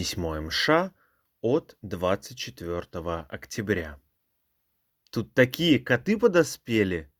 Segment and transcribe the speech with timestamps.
[0.00, 0.70] Письмо МШ
[1.42, 2.80] от 24
[3.28, 4.00] октября.
[5.10, 7.12] Тут такие коты подоспели,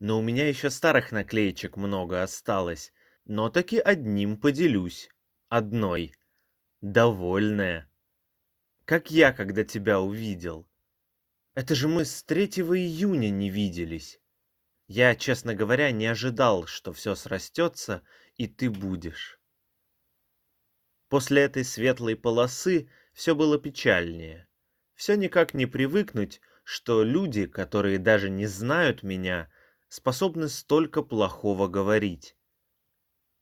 [0.00, 2.92] но у меня еще старых наклеечек много осталось,
[3.26, 5.08] но таки одним поделюсь.
[5.50, 6.16] Одной.
[6.80, 7.88] Довольная.
[8.86, 10.68] Как я, когда тебя увидел.
[11.54, 14.18] Это же мы с 3 июня не виделись.
[14.88, 18.02] Я, честно говоря, не ожидал, что все срастется,
[18.34, 19.38] и ты будешь.
[21.08, 24.48] После этой светлой полосы все было печальнее.
[24.94, 29.50] Все никак не привыкнуть, что люди, которые даже не знают меня,
[29.88, 32.36] способны столько плохого говорить.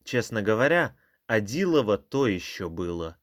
[0.05, 3.19] Честно говоря, Адилова то еще было.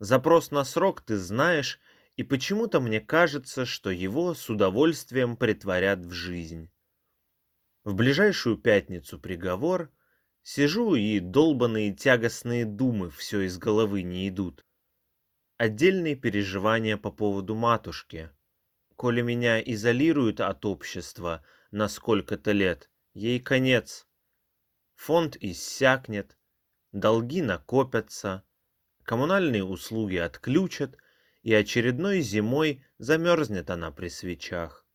[0.00, 1.78] Запрос на срок ты знаешь,
[2.16, 6.70] и почему-то мне кажется, что его с удовольствием притворят в жизнь.
[7.84, 9.92] В ближайшую пятницу приговор—
[10.42, 14.64] Сижу, и долбанные тягостные думы все из головы не идут.
[15.58, 18.30] Отдельные переживания по поводу матушки.
[18.96, 24.06] Коли меня изолируют от общества на сколько-то лет, ей конец.
[24.94, 26.38] Фонд иссякнет,
[26.92, 28.42] долги накопятся,
[29.02, 30.96] коммунальные услуги отключат,
[31.42, 34.86] и очередной зимой замерзнет она при свечах.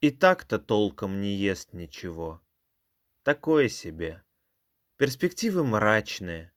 [0.00, 2.41] И так-то толком не ест ничего
[3.22, 4.22] такое себе.
[4.96, 6.52] Перспективы мрачные.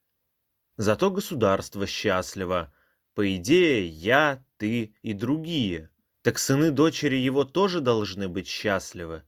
[0.77, 2.73] Зато государство счастливо.
[3.13, 5.89] По идее, я, ты и другие.
[6.21, 9.23] Так сыны дочери его тоже должны быть счастливы.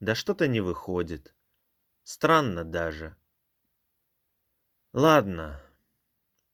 [0.00, 1.34] Да что-то не выходит.
[2.02, 3.16] Странно даже.
[4.92, 5.60] Ладно,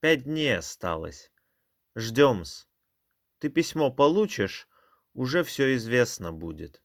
[0.00, 1.31] пять дней осталось.
[1.95, 2.69] Ждем-с.
[3.39, 4.67] Ты письмо получишь,
[5.12, 6.81] уже все известно будет.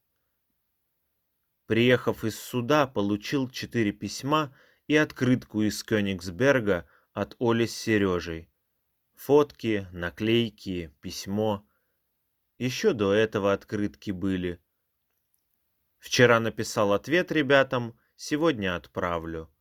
[1.68, 4.56] Приехав из суда, получил четыре письма
[4.88, 8.50] и открытку из Кёнигсберга от Оли с Сережей.
[9.16, 11.68] Фотки, наклейки, письмо.
[12.58, 14.62] Еще до этого открытки были.
[16.00, 19.52] Вчера написал ответ ребятам, сегодня отправлю.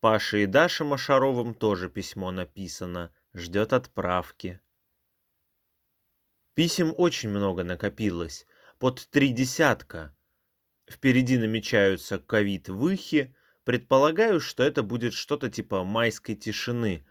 [0.00, 4.60] Паше и Даше Машаровым тоже письмо написано, ждет отправки.
[6.52, 8.46] Писем очень много накопилось,
[8.78, 10.14] под три десятка.
[10.88, 13.34] Впереди намечаются ковид-выхи.
[13.64, 17.06] Предполагаю, что это будет что-то типа майской тишины.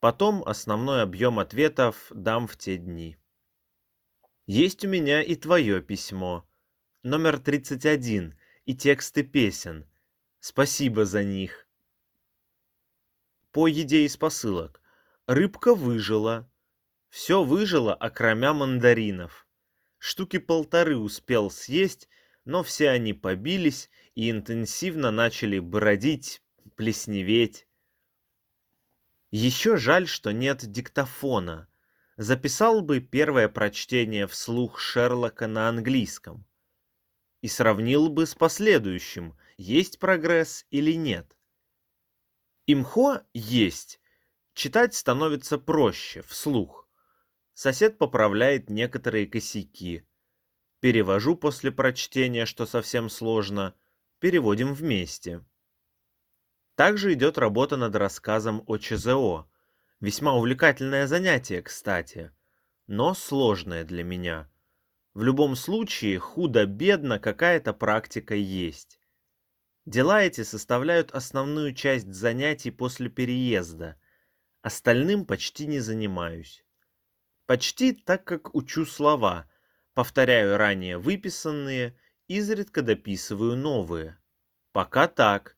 [0.00, 3.16] Потом основной объем ответов дам в те дни.
[4.46, 6.48] Есть у меня и твое письмо.
[7.04, 9.88] Номер 31 и тексты песен.
[10.40, 11.68] Спасибо за них.
[13.52, 14.80] По еде из посылок.
[15.26, 16.50] Рыбка выжила.
[17.08, 19.46] Все выжило, окромя мандаринов.
[19.98, 22.08] Штуки полторы успел съесть,
[22.44, 26.42] но все они побились и интенсивно начали бродить,
[26.76, 27.66] плесневеть.
[29.30, 31.68] Еще жаль, что нет диктофона.
[32.16, 36.44] Записал бы первое прочтение вслух Шерлока на английском.
[37.40, 41.36] И сравнил бы с последующим, есть прогресс или нет.
[42.66, 44.00] Имхо есть.
[44.54, 46.88] Читать становится проще, вслух.
[47.54, 50.06] Сосед поправляет некоторые косяки
[50.82, 53.72] перевожу после прочтения, что совсем сложно,
[54.18, 55.44] переводим вместе.
[56.74, 59.48] Также идет работа над рассказом о ЧЗО.
[60.00, 62.32] Весьма увлекательное занятие, кстати,
[62.88, 64.50] но сложное для меня.
[65.14, 68.98] В любом случае, худо-бедно какая-то практика есть.
[69.86, 74.00] Дела эти составляют основную часть занятий после переезда.
[74.62, 76.64] Остальным почти не занимаюсь.
[77.46, 79.48] Почти так, как учу слова–
[79.94, 84.18] Повторяю ранее выписанные, изредка дописываю новые.
[84.72, 85.56] Пока так.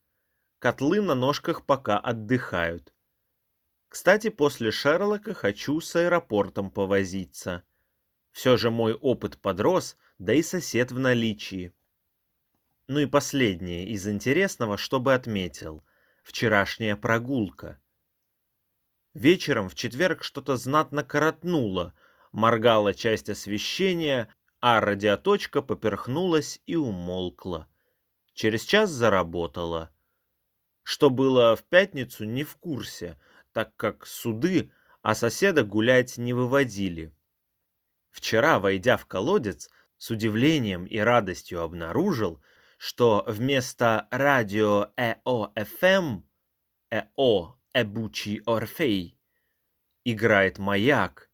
[0.58, 2.92] Котлы на ножках пока отдыхают.
[3.88, 7.62] Кстати, после Шерлока хочу с аэропортом повозиться.
[8.32, 11.72] Все же мой опыт подрос, да и сосед в наличии.
[12.88, 15.84] Ну и последнее из интересного, чтобы отметил.
[16.24, 17.80] Вчерашняя прогулка.
[19.12, 21.94] Вечером в четверг что-то знатно коротнуло,
[22.34, 24.28] моргала часть освещения,
[24.60, 27.68] а радиоточка поперхнулась и умолкла.
[28.32, 29.94] Через час заработала.
[30.82, 33.20] Что было в пятницу, не в курсе,
[33.52, 37.14] так как суды, а соседа гулять не выводили.
[38.10, 42.42] Вчера, войдя в колодец, с удивлением и радостью обнаружил,
[42.78, 46.22] что вместо радио ЭО-ФМ,
[46.90, 49.16] ЭО Эбучи Орфей,
[50.04, 51.30] играет маяк,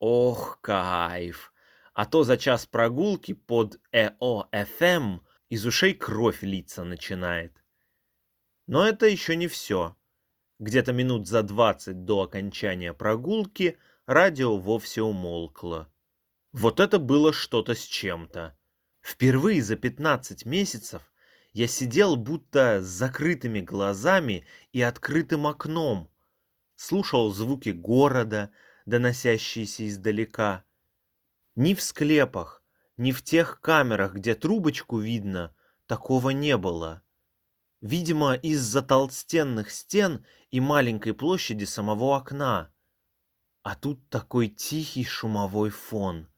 [0.00, 1.52] Ох, кайф!
[1.92, 5.20] А то за час прогулки под ЭО-ФМ
[5.50, 7.52] из ушей кровь литься начинает.
[8.66, 9.94] Но это еще не все.
[10.58, 13.76] Где-то минут за двадцать до окончания прогулки
[14.06, 15.92] радио вовсе умолкло.
[16.52, 18.56] Вот это было что-то с чем-то.
[19.02, 21.02] Впервые за 15 месяцев
[21.52, 26.10] я сидел будто с закрытыми глазами и открытым окном,
[26.74, 28.50] слушал звуки города,
[28.90, 30.64] доносящиеся издалека.
[31.54, 32.62] Ни в склепах,
[32.98, 35.54] ни в тех камерах, где трубочку видно,
[35.86, 37.02] такого не было.
[37.80, 42.70] Видимо, из-за толстенных стен и маленькой площади самого окна.
[43.62, 46.28] А тут такой тихий шумовой фон.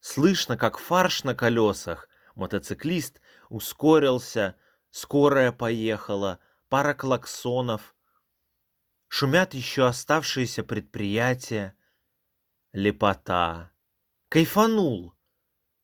[0.00, 2.08] Слышно, как фарш на колесах.
[2.34, 4.54] Мотоциклист ускорился,
[4.90, 6.38] скорая поехала,
[6.68, 7.94] пара клаксонов.
[9.08, 11.74] Шумят еще оставшиеся предприятия.
[12.72, 13.72] Лепота.
[14.28, 15.14] Кайфанул.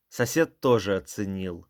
[0.08, 1.66] Сосед тоже оценил.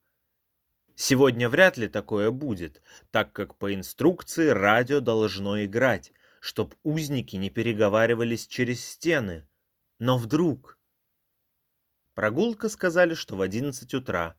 [0.97, 7.51] Сегодня вряд ли такое будет, так как по инструкции радио должно играть, чтоб узники не
[7.51, 9.49] переговаривались через стены.
[9.99, 10.79] Но вдруг...
[12.15, 14.37] Прогулка сказали, что в 11 утра.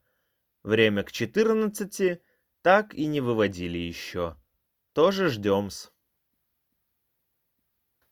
[0.63, 2.21] Время к 14
[2.61, 4.37] так и не выводили еще.
[4.93, 5.94] Тоже ждем-с.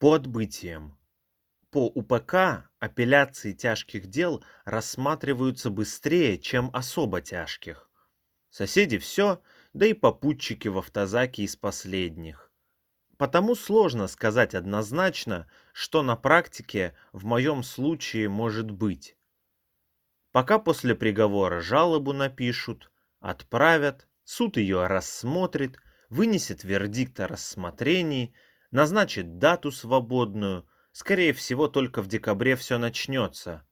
[0.04, 1.00] По отбытиям.
[1.72, 7.90] По УПК апелляции тяжких дел рассматриваются быстрее, чем особо тяжких.
[8.50, 9.42] Соседи все,
[9.72, 12.52] да и попутчики в автозаке из последних.
[13.16, 19.16] Потому сложно сказать однозначно, что на практике в моем случае может быть.
[20.34, 22.92] Пока после приговора жалобу напишут,
[23.22, 25.78] отправят, суд ее рассмотрит,
[26.10, 28.36] вынесет вердикт о рассмотрении,
[28.74, 33.66] назначит дату свободную, скорее всего, только в декабре все начнется.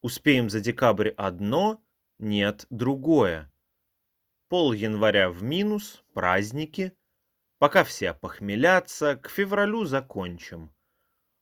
[0.00, 1.84] Успеем за декабрь одно,
[2.18, 3.52] нет другое.
[4.48, 6.96] Пол января в минус, праздники.
[7.58, 10.74] Пока все похмелятся, к февралю закончим.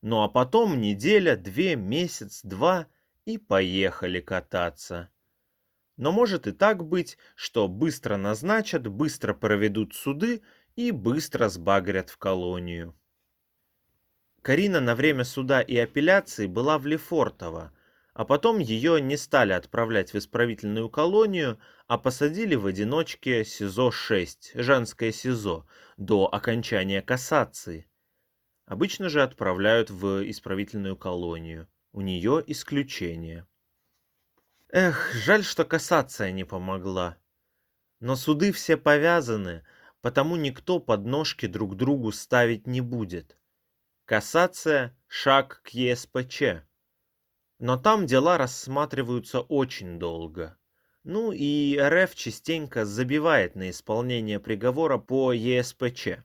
[0.02, 2.88] Ну а потом неделя, две, месяц, два—
[3.24, 5.10] и поехали кататься.
[5.96, 10.42] Но может и так быть, что быстро назначат, быстро проведут суды
[10.76, 12.94] и быстро сбагрят в колонию.
[14.42, 17.72] Карина на время суда и апелляции была в Лефортово,
[18.12, 25.12] а потом ее не стали отправлять в исправительную колонию, а посадили в одиночке СИЗО-6, женское
[25.12, 25.66] СИЗО,
[25.96, 27.88] до окончания кассации.
[28.66, 31.68] Обычно же отправляют в исправительную колонию.
[31.92, 33.46] У нее исключение.
[34.68, 37.16] Эх, жаль, что кассация не помогла.
[38.00, 39.64] Но суды все повязаны,
[40.04, 43.38] потому никто подножки друг другу ставить не будет.
[44.04, 46.42] Кассация– шаг к ЕСПЧ.
[47.58, 50.58] Но там дела рассматриваются очень долго.
[51.04, 56.18] Ну и РФ частенько забивает на исполнение приговора по ЕСПЧ.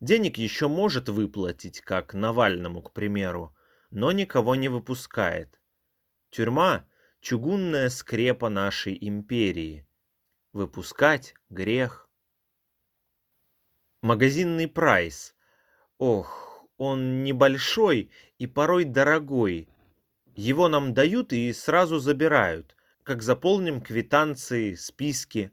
[0.00, 3.56] Денег еще может выплатить, как Навальному, к примеру,
[3.90, 5.62] но никого не выпускает.
[6.28, 6.86] Тюрьма—
[7.22, 9.88] чугунная скрепа нашей империи.
[10.52, 12.01] Выпускать— грех.
[14.02, 15.32] Магазинный прайс.
[15.96, 19.68] Ох, он небольшой и порой дорогой.
[20.34, 25.52] Его нам дают и сразу забирают, как заполним квитанции, списки.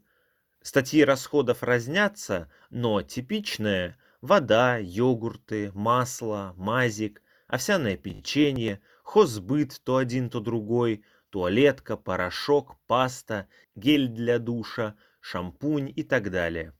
[0.63, 10.39] Статьи расходов разнятся, но типичное— вода, йогурты, масло, мазик— овсяное печенье, хозбыт то один, то
[10.39, 16.73] другой, туалетка, порошок, паста, гель для душа, шампунь и так далее.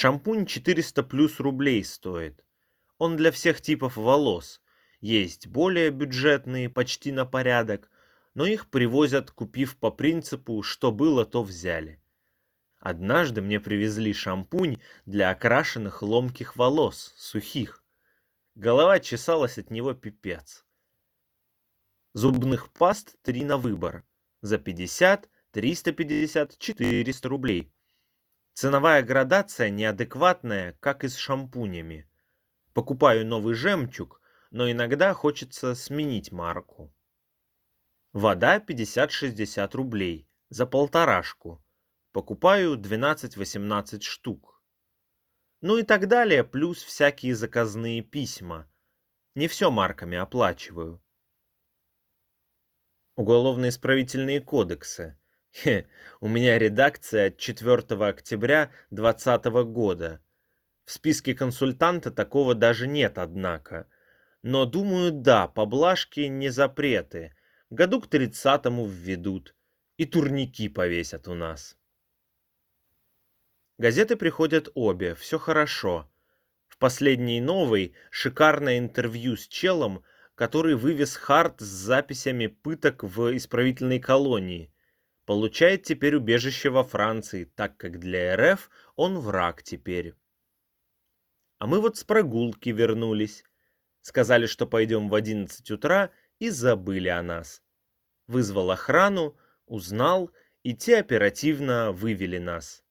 [0.00, 2.44] Шампунь 400 плюс рублей стоит.
[2.98, 4.62] Он для всех типов волос.
[5.00, 7.90] Есть более бюджетные, почти на порядок,
[8.32, 12.00] но их привозят, купив по принципу, что было, то взяли.
[12.78, 17.82] Однажды мне привезли шампунь для окрашенных ломких волос, сухих.
[18.54, 20.64] Голова чесалась от него пипец.
[22.12, 24.04] Зубных паст три на выбор.
[24.42, 27.72] За 50, 350, 400 рублей.
[28.58, 32.10] Ценовая градация неадекватная, как и с шампунями.
[32.72, 36.92] Покупаю новый жемчуг, но иногда хочется сменить марку.
[38.12, 41.64] Вода 50-60 рублей за полторашку.
[42.10, 44.60] Покупаю 12-18 штук.
[45.60, 48.68] Ну и так далее, плюс всякие заказные письма.
[49.36, 51.00] Не все марками оплачиваю.
[53.14, 55.16] Уголовно-исправительные кодексы.
[55.52, 55.86] Хе,
[56.20, 57.76] у меня редакция от 4
[58.06, 60.20] октября 2020 года.
[60.84, 63.88] В списке консультанта такого даже нет, однако.
[64.42, 67.34] Но, думаю, да, поблажки не запреты.
[67.70, 69.54] Году к 30-му введут.
[69.96, 71.76] И турники повесят у нас.
[73.78, 76.10] Газеты приходят обе, все хорошо.
[76.68, 83.98] В последней новой шикарное интервью с челом, который вывез Харт с записями пыток в исправительной
[83.98, 84.72] колонии.
[85.28, 90.14] Получает теперь убежище во Франции, так как для РФ он враг теперь.
[91.58, 93.44] А мы вот с прогулки вернулись.
[94.00, 97.62] Сказали, что пойдем в 11 утра, и забыли о нас.
[98.26, 100.30] Вызвал охрану, узнал,
[100.62, 102.82] и те оперативно вывели нас.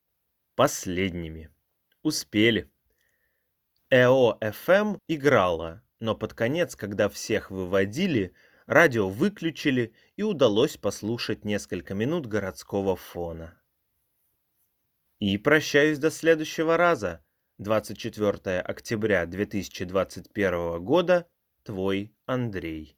[0.54, 1.50] Последними.
[2.04, 2.70] Успели.
[3.90, 8.36] ЭО-ФМ играла, но под конец, когда всех выводили,
[8.68, 13.60] радио выключили и удалось послушать несколько минут городского фона.
[15.20, 17.24] И прощаюсь до следующего раза.
[17.58, 21.28] 24 октября 2021 года.
[21.64, 22.97] Твой Андрей.